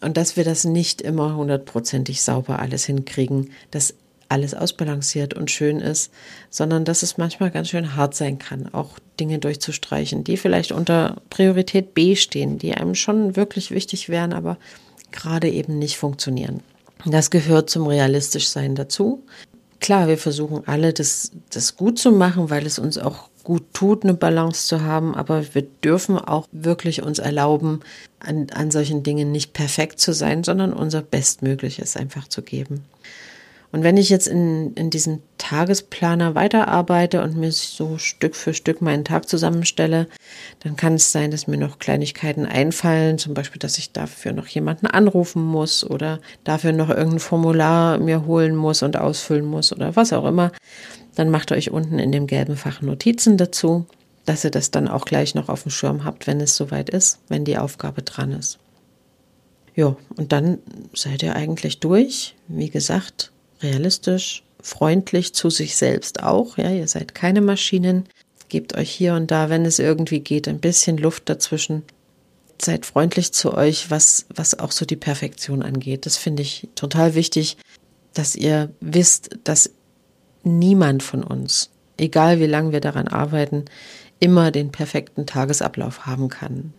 und 0.00 0.16
dass 0.16 0.36
wir 0.36 0.44
das 0.44 0.64
nicht 0.64 1.00
immer 1.00 1.36
hundertprozentig 1.36 2.22
sauber 2.22 2.58
alles 2.58 2.84
hinkriegen, 2.84 3.50
das 3.70 3.94
alles 4.28 4.54
ausbalanciert 4.54 5.34
und 5.34 5.50
schön 5.50 5.80
ist, 5.80 6.12
sondern 6.50 6.84
dass 6.84 7.02
es 7.02 7.16
manchmal 7.16 7.50
ganz 7.50 7.70
schön 7.70 7.96
hart 7.96 8.14
sein 8.14 8.38
kann, 8.38 8.72
auch 8.72 8.98
Dinge 9.18 9.38
durchzustreichen, 9.38 10.22
die 10.22 10.36
vielleicht 10.36 10.72
unter 10.72 11.16
Priorität 11.30 11.94
B 11.94 12.14
stehen, 12.14 12.58
die 12.58 12.74
einem 12.74 12.94
schon 12.94 13.36
wirklich 13.36 13.70
wichtig 13.70 14.08
wären, 14.08 14.32
aber 14.32 14.58
gerade 15.12 15.48
eben 15.48 15.78
nicht 15.78 15.96
funktionieren. 15.96 16.60
Das 17.06 17.30
gehört 17.30 17.70
zum 17.70 17.86
Realistischsein 17.86 18.74
dazu. 18.74 19.24
Klar, 19.80 20.08
wir 20.08 20.18
versuchen 20.18 20.66
alle, 20.66 20.92
das, 20.92 21.30
das 21.50 21.76
gut 21.76 21.98
zu 21.98 22.12
machen, 22.12 22.50
weil 22.50 22.66
es 22.66 22.78
uns 22.78 22.98
auch 22.98 23.30
gut 23.44 23.72
tut, 23.72 24.02
eine 24.02 24.14
Balance 24.14 24.66
zu 24.66 24.82
haben, 24.82 25.14
aber 25.14 25.54
wir 25.54 25.62
dürfen 25.62 26.18
auch 26.18 26.46
wirklich 26.52 27.02
uns 27.02 27.18
erlauben, 27.18 27.80
an, 28.20 28.48
an 28.52 28.70
solchen 28.70 29.02
Dingen 29.02 29.32
nicht 29.32 29.52
perfekt 29.52 30.00
zu 30.00 30.12
sein, 30.12 30.44
sondern 30.44 30.72
unser 30.72 31.02
Bestmögliches 31.02 31.96
einfach 31.96 32.28
zu 32.28 32.42
geben. 32.42 32.84
Und 33.70 33.82
wenn 33.82 33.98
ich 33.98 34.08
jetzt 34.08 34.26
in, 34.26 34.72
in 34.74 34.88
diesem 34.88 35.20
Tagesplaner 35.36 36.34
weiterarbeite 36.34 37.22
und 37.22 37.36
mir 37.36 37.52
so 37.52 37.98
Stück 37.98 38.34
für 38.34 38.54
Stück 38.54 38.80
meinen 38.80 39.04
Tag 39.04 39.28
zusammenstelle, 39.28 40.06
dann 40.60 40.76
kann 40.76 40.94
es 40.94 41.12
sein, 41.12 41.30
dass 41.30 41.46
mir 41.46 41.58
noch 41.58 41.78
Kleinigkeiten 41.78 42.46
einfallen, 42.46 43.18
zum 43.18 43.34
Beispiel, 43.34 43.58
dass 43.58 43.76
ich 43.76 43.92
dafür 43.92 44.32
noch 44.32 44.46
jemanden 44.46 44.86
anrufen 44.86 45.42
muss 45.42 45.84
oder 45.84 46.18
dafür 46.44 46.72
noch 46.72 46.88
irgendein 46.88 47.18
Formular 47.18 47.98
mir 47.98 48.24
holen 48.24 48.56
muss 48.56 48.82
und 48.82 48.96
ausfüllen 48.96 49.44
muss 49.44 49.70
oder 49.70 49.94
was 49.96 50.14
auch 50.14 50.24
immer. 50.24 50.50
Dann 51.14 51.28
macht 51.28 51.52
euch 51.52 51.70
unten 51.70 51.98
in 51.98 52.10
dem 52.10 52.26
gelben 52.26 52.56
Fach 52.56 52.80
Notizen 52.80 53.36
dazu, 53.36 53.86
dass 54.28 54.44
ihr 54.44 54.50
das 54.50 54.70
dann 54.70 54.88
auch 54.88 55.06
gleich 55.06 55.34
noch 55.34 55.48
auf 55.48 55.62
dem 55.62 55.70
Schirm 55.70 56.04
habt, 56.04 56.26
wenn 56.26 56.40
es 56.40 56.54
soweit 56.54 56.90
ist, 56.90 57.18
wenn 57.28 57.44
die 57.44 57.56
Aufgabe 57.56 58.02
dran 58.02 58.32
ist. 58.32 58.58
Ja, 59.74 59.96
und 60.16 60.32
dann 60.32 60.58
seid 60.92 61.22
ihr 61.22 61.34
eigentlich 61.34 61.80
durch. 61.80 62.34
Wie 62.46 62.68
gesagt, 62.68 63.32
realistisch, 63.62 64.42
freundlich 64.60 65.34
zu 65.34 65.48
sich 65.48 65.76
selbst 65.76 66.22
auch. 66.22 66.58
Ja, 66.58 66.70
ihr 66.70 66.88
seid 66.88 67.14
keine 67.14 67.40
Maschinen. 67.40 68.04
Gebt 68.50 68.76
euch 68.76 68.90
hier 68.90 69.14
und 69.14 69.30
da, 69.30 69.48
wenn 69.48 69.64
es 69.64 69.78
irgendwie 69.78 70.20
geht, 70.20 70.46
ein 70.46 70.60
bisschen 70.60 70.98
Luft 70.98 71.28
dazwischen. 71.28 71.84
Seid 72.60 72.84
freundlich 72.84 73.32
zu 73.32 73.54
euch, 73.54 73.90
was, 73.90 74.26
was 74.34 74.58
auch 74.58 74.72
so 74.72 74.84
die 74.84 74.96
Perfektion 74.96 75.62
angeht. 75.62 76.06
Das 76.06 76.16
finde 76.16 76.42
ich 76.42 76.68
total 76.74 77.14
wichtig, 77.14 77.56
dass 78.12 78.34
ihr 78.34 78.70
wisst, 78.80 79.38
dass 79.44 79.70
niemand 80.42 81.02
von 81.02 81.22
uns, 81.22 81.70
egal 81.96 82.40
wie 82.40 82.46
lange 82.46 82.72
wir 82.72 82.80
daran 82.80 83.08
arbeiten, 83.08 83.64
immer 84.20 84.50
den 84.50 84.70
perfekten 84.72 85.26
Tagesablauf 85.26 86.06
haben 86.06 86.28
kann. 86.28 86.72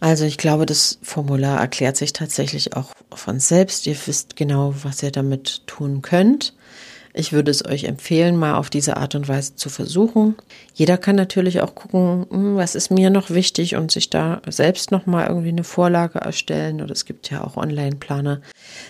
Also 0.00 0.24
ich 0.24 0.38
glaube, 0.38 0.66
das 0.66 0.98
Formular 1.02 1.60
erklärt 1.60 1.96
sich 1.96 2.12
tatsächlich 2.12 2.76
auch 2.76 2.92
von 3.12 3.40
selbst. 3.40 3.86
Ihr 3.86 3.96
wisst 4.06 4.36
genau, 4.36 4.74
was 4.82 5.02
ihr 5.02 5.12
damit 5.12 5.66
tun 5.66 6.02
könnt. 6.02 6.54
Ich 7.16 7.32
würde 7.32 7.52
es 7.52 7.64
euch 7.64 7.84
empfehlen, 7.84 8.36
mal 8.36 8.54
auf 8.54 8.70
diese 8.70 8.96
Art 8.96 9.14
und 9.14 9.28
Weise 9.28 9.54
zu 9.54 9.68
versuchen. 9.68 10.34
Jeder 10.74 10.98
kann 10.98 11.14
natürlich 11.14 11.60
auch 11.60 11.76
gucken, 11.76 12.26
hm, 12.28 12.56
was 12.56 12.74
ist 12.74 12.90
mir 12.90 13.08
noch 13.08 13.30
wichtig 13.30 13.76
und 13.76 13.92
sich 13.92 14.10
da 14.10 14.42
selbst 14.48 14.90
noch 14.90 15.06
mal 15.06 15.28
irgendwie 15.28 15.50
eine 15.50 15.62
Vorlage 15.62 16.18
erstellen. 16.18 16.82
Oder 16.82 16.90
es 16.90 17.04
gibt 17.04 17.30
ja 17.30 17.44
auch 17.44 17.56
Online-Planer. 17.56 18.40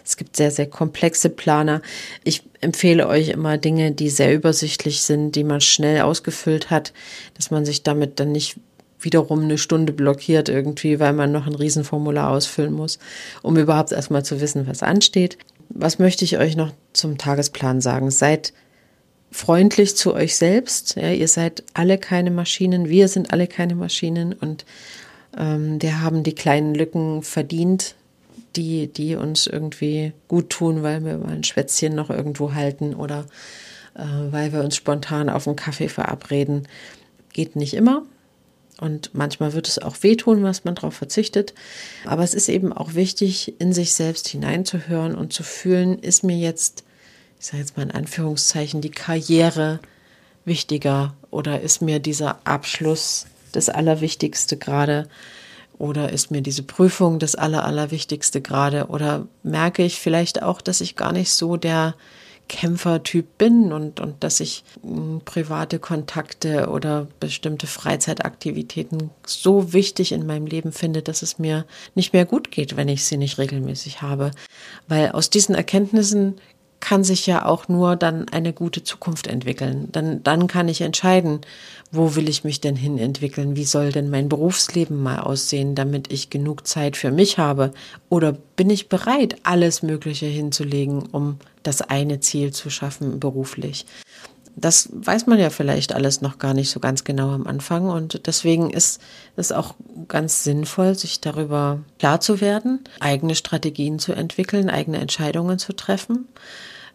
Es 0.06 0.16
gibt 0.16 0.36
sehr, 0.36 0.50
sehr 0.50 0.66
komplexe 0.66 1.28
Planer. 1.28 1.82
Ich 2.24 2.42
empfehle 2.62 3.08
euch 3.08 3.28
immer 3.28 3.58
Dinge, 3.58 3.92
die 3.92 4.08
sehr 4.08 4.34
übersichtlich 4.34 5.02
sind, 5.02 5.32
die 5.32 5.44
man 5.44 5.60
schnell 5.60 6.00
ausgefüllt 6.00 6.70
hat, 6.70 6.94
dass 7.34 7.50
man 7.50 7.66
sich 7.66 7.82
damit 7.82 8.20
dann 8.20 8.32
nicht 8.32 8.56
wiederum 9.00 9.42
eine 9.42 9.58
Stunde 9.58 9.92
blockiert 9.92 10.48
irgendwie, 10.48 10.98
weil 10.98 11.12
man 11.12 11.30
noch 11.30 11.46
ein 11.46 11.54
Riesenformular 11.54 12.30
ausfüllen 12.30 12.72
muss, 12.72 12.98
um 13.42 13.58
überhaupt 13.58 13.92
erstmal 13.92 14.24
zu 14.24 14.40
wissen, 14.40 14.66
was 14.66 14.82
ansteht. 14.82 15.36
Was 15.68 15.98
möchte 15.98 16.24
ich 16.24 16.38
euch 16.38 16.56
noch 16.56 16.72
zum 16.92 17.18
Tagesplan 17.18 17.80
sagen? 17.80 18.10
Seid 18.10 18.52
freundlich 19.34 19.96
zu 19.96 20.14
euch 20.14 20.36
selbst. 20.36 20.94
Ja, 20.94 21.10
ihr 21.10 21.28
seid 21.28 21.64
alle 21.74 21.98
keine 21.98 22.30
Maschinen, 22.30 22.88
wir 22.88 23.08
sind 23.08 23.32
alle 23.32 23.48
keine 23.48 23.74
Maschinen 23.74 24.32
und 24.32 24.64
ähm, 25.36 25.82
wir 25.82 26.00
haben 26.00 26.22
die 26.22 26.34
kleinen 26.34 26.74
Lücken 26.74 27.22
verdient, 27.22 27.96
die, 28.54 28.86
die 28.86 29.16
uns 29.16 29.48
irgendwie 29.48 30.12
gut 30.28 30.50
tun, 30.50 30.84
weil 30.84 31.04
wir 31.04 31.18
mal 31.18 31.32
ein 31.32 31.44
Schwätzchen 31.44 31.96
noch 31.96 32.10
irgendwo 32.10 32.54
halten 32.54 32.94
oder 32.94 33.26
äh, 33.94 34.04
weil 34.30 34.52
wir 34.52 34.60
uns 34.60 34.76
spontan 34.76 35.28
auf 35.28 35.48
einen 35.48 35.56
Kaffee 35.56 35.88
verabreden. 35.88 36.68
Geht 37.32 37.56
nicht 37.56 37.74
immer, 37.74 38.02
und 38.80 39.10
manchmal 39.14 39.52
wird 39.52 39.68
es 39.68 39.78
auch 39.78 40.02
wehtun, 40.02 40.42
was 40.42 40.64
man 40.64 40.74
darauf 40.74 40.94
verzichtet. 40.94 41.54
Aber 42.06 42.22
es 42.22 42.34
ist 42.34 42.48
eben 42.48 42.72
auch 42.72 42.94
wichtig, 42.94 43.60
in 43.60 43.72
sich 43.72 43.94
selbst 43.94 44.28
hineinzuhören 44.28 45.14
und 45.14 45.32
zu 45.32 45.42
fühlen, 45.42 45.98
ist 45.98 46.24
mir 46.24 46.36
jetzt, 46.36 46.84
ich 47.38 47.46
sage 47.46 47.58
jetzt 47.58 47.76
mal 47.76 47.84
in 47.84 47.92
Anführungszeichen, 47.92 48.80
die 48.80 48.90
Karriere 48.90 49.80
wichtiger 50.44 51.14
oder 51.30 51.60
ist 51.60 51.82
mir 51.82 52.00
dieser 52.00 52.38
Abschluss 52.44 53.26
das 53.52 53.68
Allerwichtigste 53.68 54.56
gerade 54.56 55.08
oder 55.78 56.12
ist 56.12 56.30
mir 56.30 56.42
diese 56.42 56.62
Prüfung 56.62 57.18
das 57.18 57.34
Aller, 57.34 57.64
Allerwichtigste 57.64 58.40
gerade 58.40 58.86
oder 58.86 59.26
merke 59.42 59.84
ich 59.84 60.00
vielleicht 60.00 60.42
auch, 60.42 60.60
dass 60.60 60.80
ich 60.80 60.96
gar 60.96 61.12
nicht 61.12 61.30
so 61.30 61.56
der 61.56 61.94
Kämpfertyp 62.48 63.38
bin 63.38 63.72
und, 63.72 64.00
und 64.00 64.22
dass 64.22 64.40
ich 64.40 64.64
hm, 64.82 65.22
private 65.24 65.78
Kontakte 65.78 66.68
oder 66.68 67.06
bestimmte 67.20 67.66
Freizeitaktivitäten 67.66 69.10
so 69.26 69.72
wichtig 69.72 70.12
in 70.12 70.26
meinem 70.26 70.46
Leben 70.46 70.72
finde, 70.72 71.02
dass 71.02 71.22
es 71.22 71.38
mir 71.38 71.64
nicht 71.94 72.12
mehr 72.12 72.24
gut 72.24 72.50
geht, 72.50 72.76
wenn 72.76 72.88
ich 72.88 73.04
sie 73.04 73.16
nicht 73.16 73.38
regelmäßig 73.38 74.02
habe. 74.02 74.30
Weil 74.88 75.10
aus 75.12 75.30
diesen 75.30 75.54
Erkenntnissen 75.54 76.36
kann 76.84 77.02
sich 77.02 77.26
ja 77.26 77.46
auch 77.46 77.66
nur 77.68 77.96
dann 77.96 78.28
eine 78.28 78.52
gute 78.52 78.84
Zukunft 78.84 79.26
entwickeln. 79.26 79.88
Dann, 79.90 80.22
dann 80.22 80.48
kann 80.48 80.68
ich 80.68 80.82
entscheiden, 80.82 81.40
wo 81.90 82.14
will 82.14 82.28
ich 82.28 82.44
mich 82.44 82.60
denn 82.60 82.76
hin 82.76 82.98
entwickeln? 82.98 83.56
Wie 83.56 83.64
soll 83.64 83.90
denn 83.90 84.10
mein 84.10 84.28
Berufsleben 84.28 85.02
mal 85.02 85.20
aussehen, 85.20 85.74
damit 85.74 86.12
ich 86.12 86.28
genug 86.28 86.66
Zeit 86.66 86.98
für 86.98 87.10
mich 87.10 87.38
habe? 87.38 87.72
Oder 88.10 88.32
bin 88.32 88.68
ich 88.68 88.90
bereit, 88.90 89.36
alles 89.44 89.82
Mögliche 89.82 90.26
hinzulegen, 90.26 91.04
um 91.10 91.38
das 91.64 91.82
eine 91.82 92.20
Ziel 92.20 92.52
zu 92.52 92.70
schaffen 92.70 93.18
beruflich? 93.20 93.86
Das 94.56 94.88
weiß 94.92 95.26
man 95.26 95.40
ja 95.40 95.50
vielleicht 95.50 95.92
alles 95.92 96.20
noch 96.20 96.38
gar 96.38 96.54
nicht 96.54 96.70
so 96.70 96.78
ganz 96.78 97.02
genau 97.02 97.30
am 97.30 97.48
Anfang 97.48 97.88
und 97.88 98.28
deswegen 98.28 98.70
ist 98.70 99.00
es 99.34 99.50
auch 99.50 99.74
ganz 100.06 100.44
sinnvoll, 100.44 100.94
sich 100.94 101.20
darüber 101.20 101.80
klar 101.98 102.20
zu 102.20 102.40
werden, 102.40 102.84
eigene 103.00 103.34
Strategien 103.34 103.98
zu 103.98 104.12
entwickeln, 104.12 104.70
eigene 104.70 104.98
Entscheidungen 104.98 105.58
zu 105.58 105.72
treffen 105.72 106.28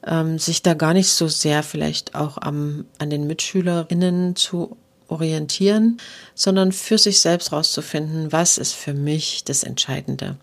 ähm, 0.05 0.39
sich 0.39 0.61
da 0.61 0.73
gar 0.73 0.93
nicht 0.93 1.09
so 1.09 1.27
sehr 1.27 1.63
vielleicht 1.63 2.15
auch 2.15 2.37
am, 2.37 2.85
an 2.97 3.09
den 3.09 3.27
Mitschülerinnen 3.27 4.35
zu 4.35 4.77
orientieren, 5.07 5.97
sondern 6.35 6.71
für 6.71 6.97
sich 6.97 7.19
selbst 7.19 7.51
rauszufinden, 7.51 8.31
was 8.31 8.57
ist 8.57 8.73
für 8.73 8.93
mich 8.93 9.43
das 9.43 9.63
Entscheidende. 9.63 10.37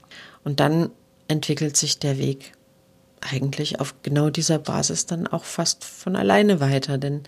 Und 0.45 0.61
dann 0.61 0.91
entwickelt 1.29 1.77
sich 1.77 1.99
der 1.99 2.19
Weg 2.19 2.53
eigentlich 3.31 3.81
auf 3.81 3.95
genau 4.03 4.31
dieser 4.31 4.59
Basis 4.59 5.07
dann 5.07 5.27
auch 5.27 5.45
fast 5.45 5.85
von 5.85 6.17
alleine 6.17 6.61
weiter, 6.61 6.99
denn 6.99 7.23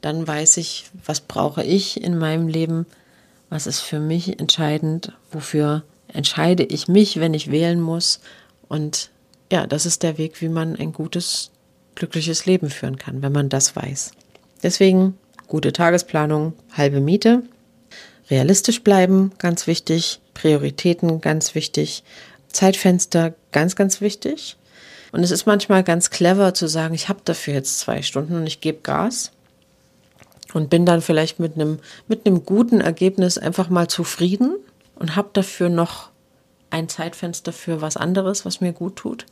dann 0.00 0.26
weiß 0.26 0.58
ich, 0.58 0.86
was 1.04 1.20
brauche 1.20 1.62
ich 1.62 2.02
in 2.02 2.18
meinem 2.18 2.48
Leben, 2.48 2.86
was 3.48 3.66
ist 3.66 3.80
für 3.80 4.00
mich 4.00 4.38
entscheidend, 4.38 5.12
wofür 5.30 5.84
entscheide 6.08 6.64
ich 6.64 6.88
mich, 6.88 7.20
wenn 7.20 7.34
ich 7.34 7.50
wählen 7.50 7.80
muss. 7.80 8.20
Und 8.68 9.10
ja, 9.50 9.66
das 9.66 9.86
ist 9.86 10.02
der 10.02 10.18
Weg, 10.18 10.40
wie 10.40 10.48
man 10.48 10.76
ein 10.76 10.92
gutes 10.92 11.50
glückliches 11.94 12.46
Leben 12.46 12.70
führen 12.70 12.96
kann, 12.98 13.22
wenn 13.22 13.32
man 13.32 13.48
das 13.48 13.76
weiß. 13.76 14.12
Deswegen 14.62 15.16
gute 15.46 15.72
Tagesplanung, 15.72 16.54
halbe 16.72 17.00
Miete, 17.00 17.42
realistisch 18.30 18.82
bleiben, 18.82 19.32
ganz 19.38 19.66
wichtig, 19.66 20.20
Prioritäten, 20.34 21.20
ganz 21.20 21.54
wichtig, 21.54 22.02
Zeitfenster, 22.48 23.34
ganz, 23.52 23.76
ganz 23.76 24.00
wichtig. 24.00 24.56
Und 25.14 25.22
es 25.22 25.30
ist 25.30 25.46
manchmal 25.46 25.84
ganz 25.84 26.10
clever 26.10 26.54
zu 26.54 26.66
sagen, 26.66 26.92
ich 26.92 27.08
habe 27.08 27.20
dafür 27.24 27.54
jetzt 27.54 27.78
zwei 27.78 28.02
Stunden 28.02 28.34
und 28.34 28.48
ich 28.48 28.60
gebe 28.60 28.80
Gas 28.82 29.30
und 30.52 30.70
bin 30.70 30.84
dann 30.84 31.02
vielleicht 31.02 31.38
mit 31.38 31.54
einem, 31.54 31.78
mit 32.08 32.24
guten 32.44 32.80
Ergebnis 32.80 33.38
einfach 33.38 33.68
mal 33.68 33.86
zufrieden 33.86 34.56
und 34.96 35.14
habe 35.14 35.28
dafür 35.32 35.68
noch 35.68 36.10
ein 36.70 36.88
Zeitfenster 36.88 37.52
für 37.52 37.80
was 37.80 37.96
anderes, 37.96 38.44
was 38.44 38.60
mir 38.60 38.72
gut 38.72 38.96
tut, 38.96 39.24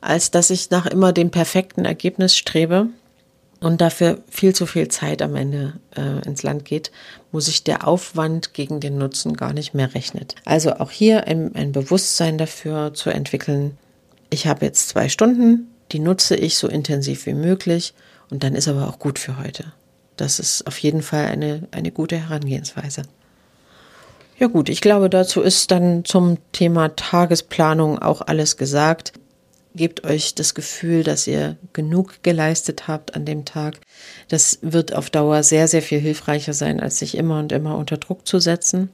als 0.00 0.32
dass 0.32 0.50
ich 0.50 0.70
nach 0.70 0.86
immer 0.86 1.12
dem 1.12 1.30
perfekten 1.30 1.84
Ergebnis 1.84 2.36
strebe 2.36 2.88
und 3.60 3.80
dafür 3.80 4.18
viel 4.28 4.56
zu 4.56 4.66
viel 4.66 4.88
Zeit 4.88 5.22
am 5.22 5.36
Ende 5.36 5.74
äh, 5.96 6.26
ins 6.26 6.42
Land 6.42 6.64
geht, 6.64 6.90
wo 7.30 7.38
sich 7.38 7.62
der 7.62 7.86
Aufwand 7.86 8.54
gegen 8.54 8.80
den 8.80 8.98
Nutzen 8.98 9.36
gar 9.36 9.52
nicht 9.52 9.72
mehr 9.72 9.94
rechnet. 9.94 10.34
Also 10.44 10.72
auch 10.80 10.90
hier 10.90 11.28
ein, 11.28 11.54
ein 11.54 11.70
Bewusstsein 11.70 12.38
dafür 12.38 12.92
zu 12.92 13.10
entwickeln, 13.10 13.78
ich 14.30 14.46
habe 14.46 14.64
jetzt 14.64 14.88
zwei 14.88 15.08
Stunden, 15.08 15.68
die 15.92 15.98
nutze 15.98 16.36
ich 16.36 16.56
so 16.56 16.68
intensiv 16.68 17.26
wie 17.26 17.34
möglich 17.34 17.94
und 18.30 18.42
dann 18.42 18.54
ist 18.54 18.68
aber 18.68 18.88
auch 18.88 18.98
gut 18.98 19.18
für 19.18 19.38
heute. 19.38 19.72
Das 20.16 20.38
ist 20.38 20.66
auf 20.66 20.78
jeden 20.78 21.02
Fall 21.02 21.26
eine, 21.26 21.66
eine 21.70 21.92
gute 21.92 22.16
Herangehensweise. 22.16 23.02
Ja 24.38 24.46
gut, 24.46 24.68
ich 24.68 24.80
glaube, 24.80 25.10
dazu 25.10 25.40
ist 25.40 25.70
dann 25.70 26.04
zum 26.04 26.38
Thema 26.52 26.94
Tagesplanung 26.94 27.98
auch 27.98 28.20
alles 28.22 28.56
gesagt. 28.56 29.12
gebt 29.74 30.04
euch 30.04 30.34
das 30.34 30.54
Gefühl, 30.54 31.04
dass 31.04 31.26
ihr 31.26 31.56
genug 31.72 32.22
geleistet 32.22 32.88
habt 32.88 33.14
an 33.14 33.24
dem 33.24 33.44
Tag. 33.44 33.78
Das 34.28 34.58
wird 34.62 34.92
auf 34.94 35.08
Dauer 35.10 35.42
sehr, 35.44 35.68
sehr 35.68 35.82
viel 35.82 36.00
hilfreicher 36.00 36.52
sein, 36.52 36.80
als 36.80 36.98
sich 36.98 37.16
immer 37.16 37.38
und 37.38 37.52
immer 37.52 37.76
unter 37.76 37.96
Druck 37.96 38.26
zu 38.26 38.40
setzen. 38.40 38.90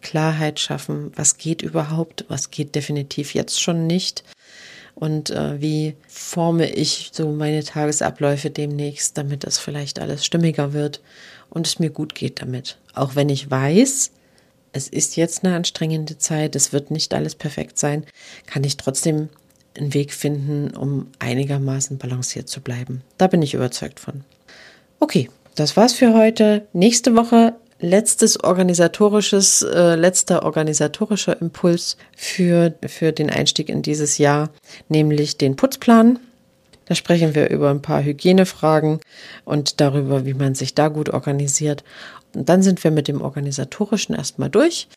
Klarheit 0.00 0.60
schaffen, 0.60 1.12
was 1.16 1.38
geht 1.38 1.60
überhaupt, 1.62 2.24
was 2.28 2.52
geht 2.52 2.76
definitiv 2.76 3.34
jetzt 3.34 3.60
schon 3.60 3.88
nicht 3.88 4.22
und 4.98 5.30
äh, 5.30 5.60
wie 5.60 5.94
forme 6.08 6.68
ich 6.68 7.10
so 7.12 7.30
meine 7.30 7.62
Tagesabläufe 7.62 8.50
demnächst, 8.50 9.16
damit 9.16 9.44
das 9.44 9.58
vielleicht 9.58 10.00
alles 10.00 10.26
stimmiger 10.26 10.72
wird 10.72 11.00
und 11.50 11.68
es 11.68 11.78
mir 11.78 11.90
gut 11.90 12.16
geht 12.16 12.42
damit. 12.42 12.78
Auch 12.94 13.14
wenn 13.14 13.28
ich 13.28 13.48
weiß, 13.48 14.10
es 14.72 14.88
ist 14.88 15.16
jetzt 15.16 15.44
eine 15.44 15.54
anstrengende 15.54 16.18
Zeit, 16.18 16.56
es 16.56 16.72
wird 16.72 16.90
nicht 16.90 17.14
alles 17.14 17.36
perfekt 17.36 17.78
sein, 17.78 18.04
kann 18.46 18.64
ich 18.64 18.76
trotzdem 18.76 19.28
einen 19.78 19.94
Weg 19.94 20.12
finden, 20.12 20.76
um 20.76 21.06
einigermaßen 21.20 21.98
balanciert 21.98 22.48
zu 22.48 22.60
bleiben. 22.60 23.02
Da 23.18 23.28
bin 23.28 23.40
ich 23.40 23.54
überzeugt 23.54 24.00
von. 24.00 24.24
Okay, 24.98 25.30
das 25.54 25.76
war's 25.76 25.92
für 25.92 26.12
heute. 26.12 26.66
Nächste 26.72 27.14
Woche 27.14 27.54
letztes 27.80 28.42
organisatorisches, 28.42 29.62
äh, 29.62 29.94
letzter 29.94 30.42
organisatorischer 30.44 31.40
Impuls 31.40 31.96
für, 32.16 32.74
für 32.86 33.12
den 33.12 33.30
Einstieg 33.30 33.68
in 33.68 33.82
dieses 33.82 34.18
Jahr, 34.18 34.50
nämlich 34.88 35.38
den 35.38 35.56
Putzplan. 35.56 36.18
Da 36.86 36.94
sprechen 36.94 37.34
wir 37.34 37.50
über 37.50 37.70
ein 37.70 37.82
paar 37.82 38.02
Hygienefragen 38.02 39.00
und 39.44 39.80
darüber, 39.80 40.24
wie 40.24 40.34
man 40.34 40.54
sich 40.54 40.74
da 40.74 40.88
gut 40.88 41.10
organisiert. 41.10 41.84
Und 42.34 42.48
dann 42.48 42.62
sind 42.62 42.82
wir 42.82 42.90
mit 42.90 43.08
dem 43.08 43.20
Organisatorischen 43.20 44.14
erstmal 44.14 44.48
durch. 44.48 44.88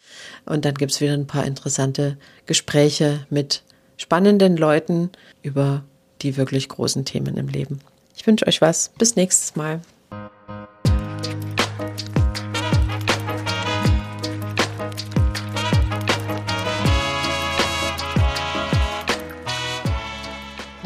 Und 0.45 0.63
dann 0.63 0.75
gibt's 0.75 1.01
wieder 1.01 1.13
ein 1.13 1.27
paar 1.27 1.45
interessante 1.45 2.17
Gespräche 2.45 3.25
mit 3.29 3.63
spannenden 3.97 4.57
Leuten 4.57 5.09
über 5.43 5.83
die 6.21 6.37
wirklich 6.37 6.69
großen 6.69 7.03
Themen 7.03 7.35
im 7.37 7.47
Leben. 7.47 7.79
Ich 8.15 8.25
wünsche 8.25 8.47
euch 8.47 8.61
was. 8.61 8.91
Bis 8.97 9.15
nächstes 9.15 9.55
Mal. 9.55 9.81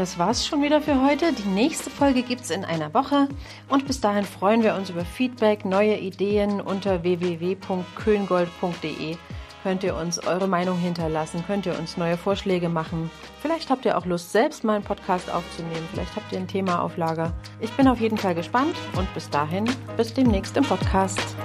Das 0.06 0.20
war's 0.20 0.46
schon 0.46 0.62
wieder 0.62 0.82
für 0.82 1.02
heute. 1.02 1.34
Die 1.34 1.50
nächste 1.50 1.90
Folge 1.90 2.22
gibt's 2.22 2.52
in 2.52 2.64
einer 2.64 2.94
Woche. 2.94 3.28
Und 3.70 3.88
bis 3.88 4.02
dahin 4.02 4.24
freuen 4.24 4.62
wir 4.62 4.76
uns 4.76 4.92
über 4.92 5.04
Feedback, 5.04 5.66
neue 5.66 5.98
Ideen 5.98 6.62
unter 6.62 7.02
www.köngold.de. 7.02 9.18
Könnt 9.64 9.84
ihr 9.84 9.96
uns 9.96 10.20
eure 10.20 10.48
Meinung 10.48 10.78
hinterlassen, 10.78 11.44
könnt 11.48 11.66
ihr 11.66 11.80
uns 11.80 11.98
neue 11.98 12.18
Vorschläge 12.18 12.70
machen. 12.70 13.10
Vielleicht 13.42 13.72
habt 13.72 13.86
ihr 13.86 13.98
auch 13.98 14.06
Lust, 14.06 14.32
selbst 14.32 14.64
mal 14.64 14.76
einen 14.76 14.84
Podcast 14.84 15.34
aufzunehmen. 15.34 15.90
Vielleicht 15.92 16.16
habt 16.16 16.32
ihr 16.32 16.38
ein 16.38 16.48
Thema 16.48 16.84
auf 16.84 16.98
Lager. 16.98 17.34
Ich 17.60 17.72
bin 17.72 17.88
auf 17.88 18.00
jeden 18.00 18.20
Fall 18.20 18.36
gespannt 18.36 18.76
und 18.96 19.12
bis 19.16 19.32
dahin, 19.32 19.66
bis 19.98 20.14
demnächst 20.14 20.56
im 20.56 20.66
Podcast. 20.66 21.36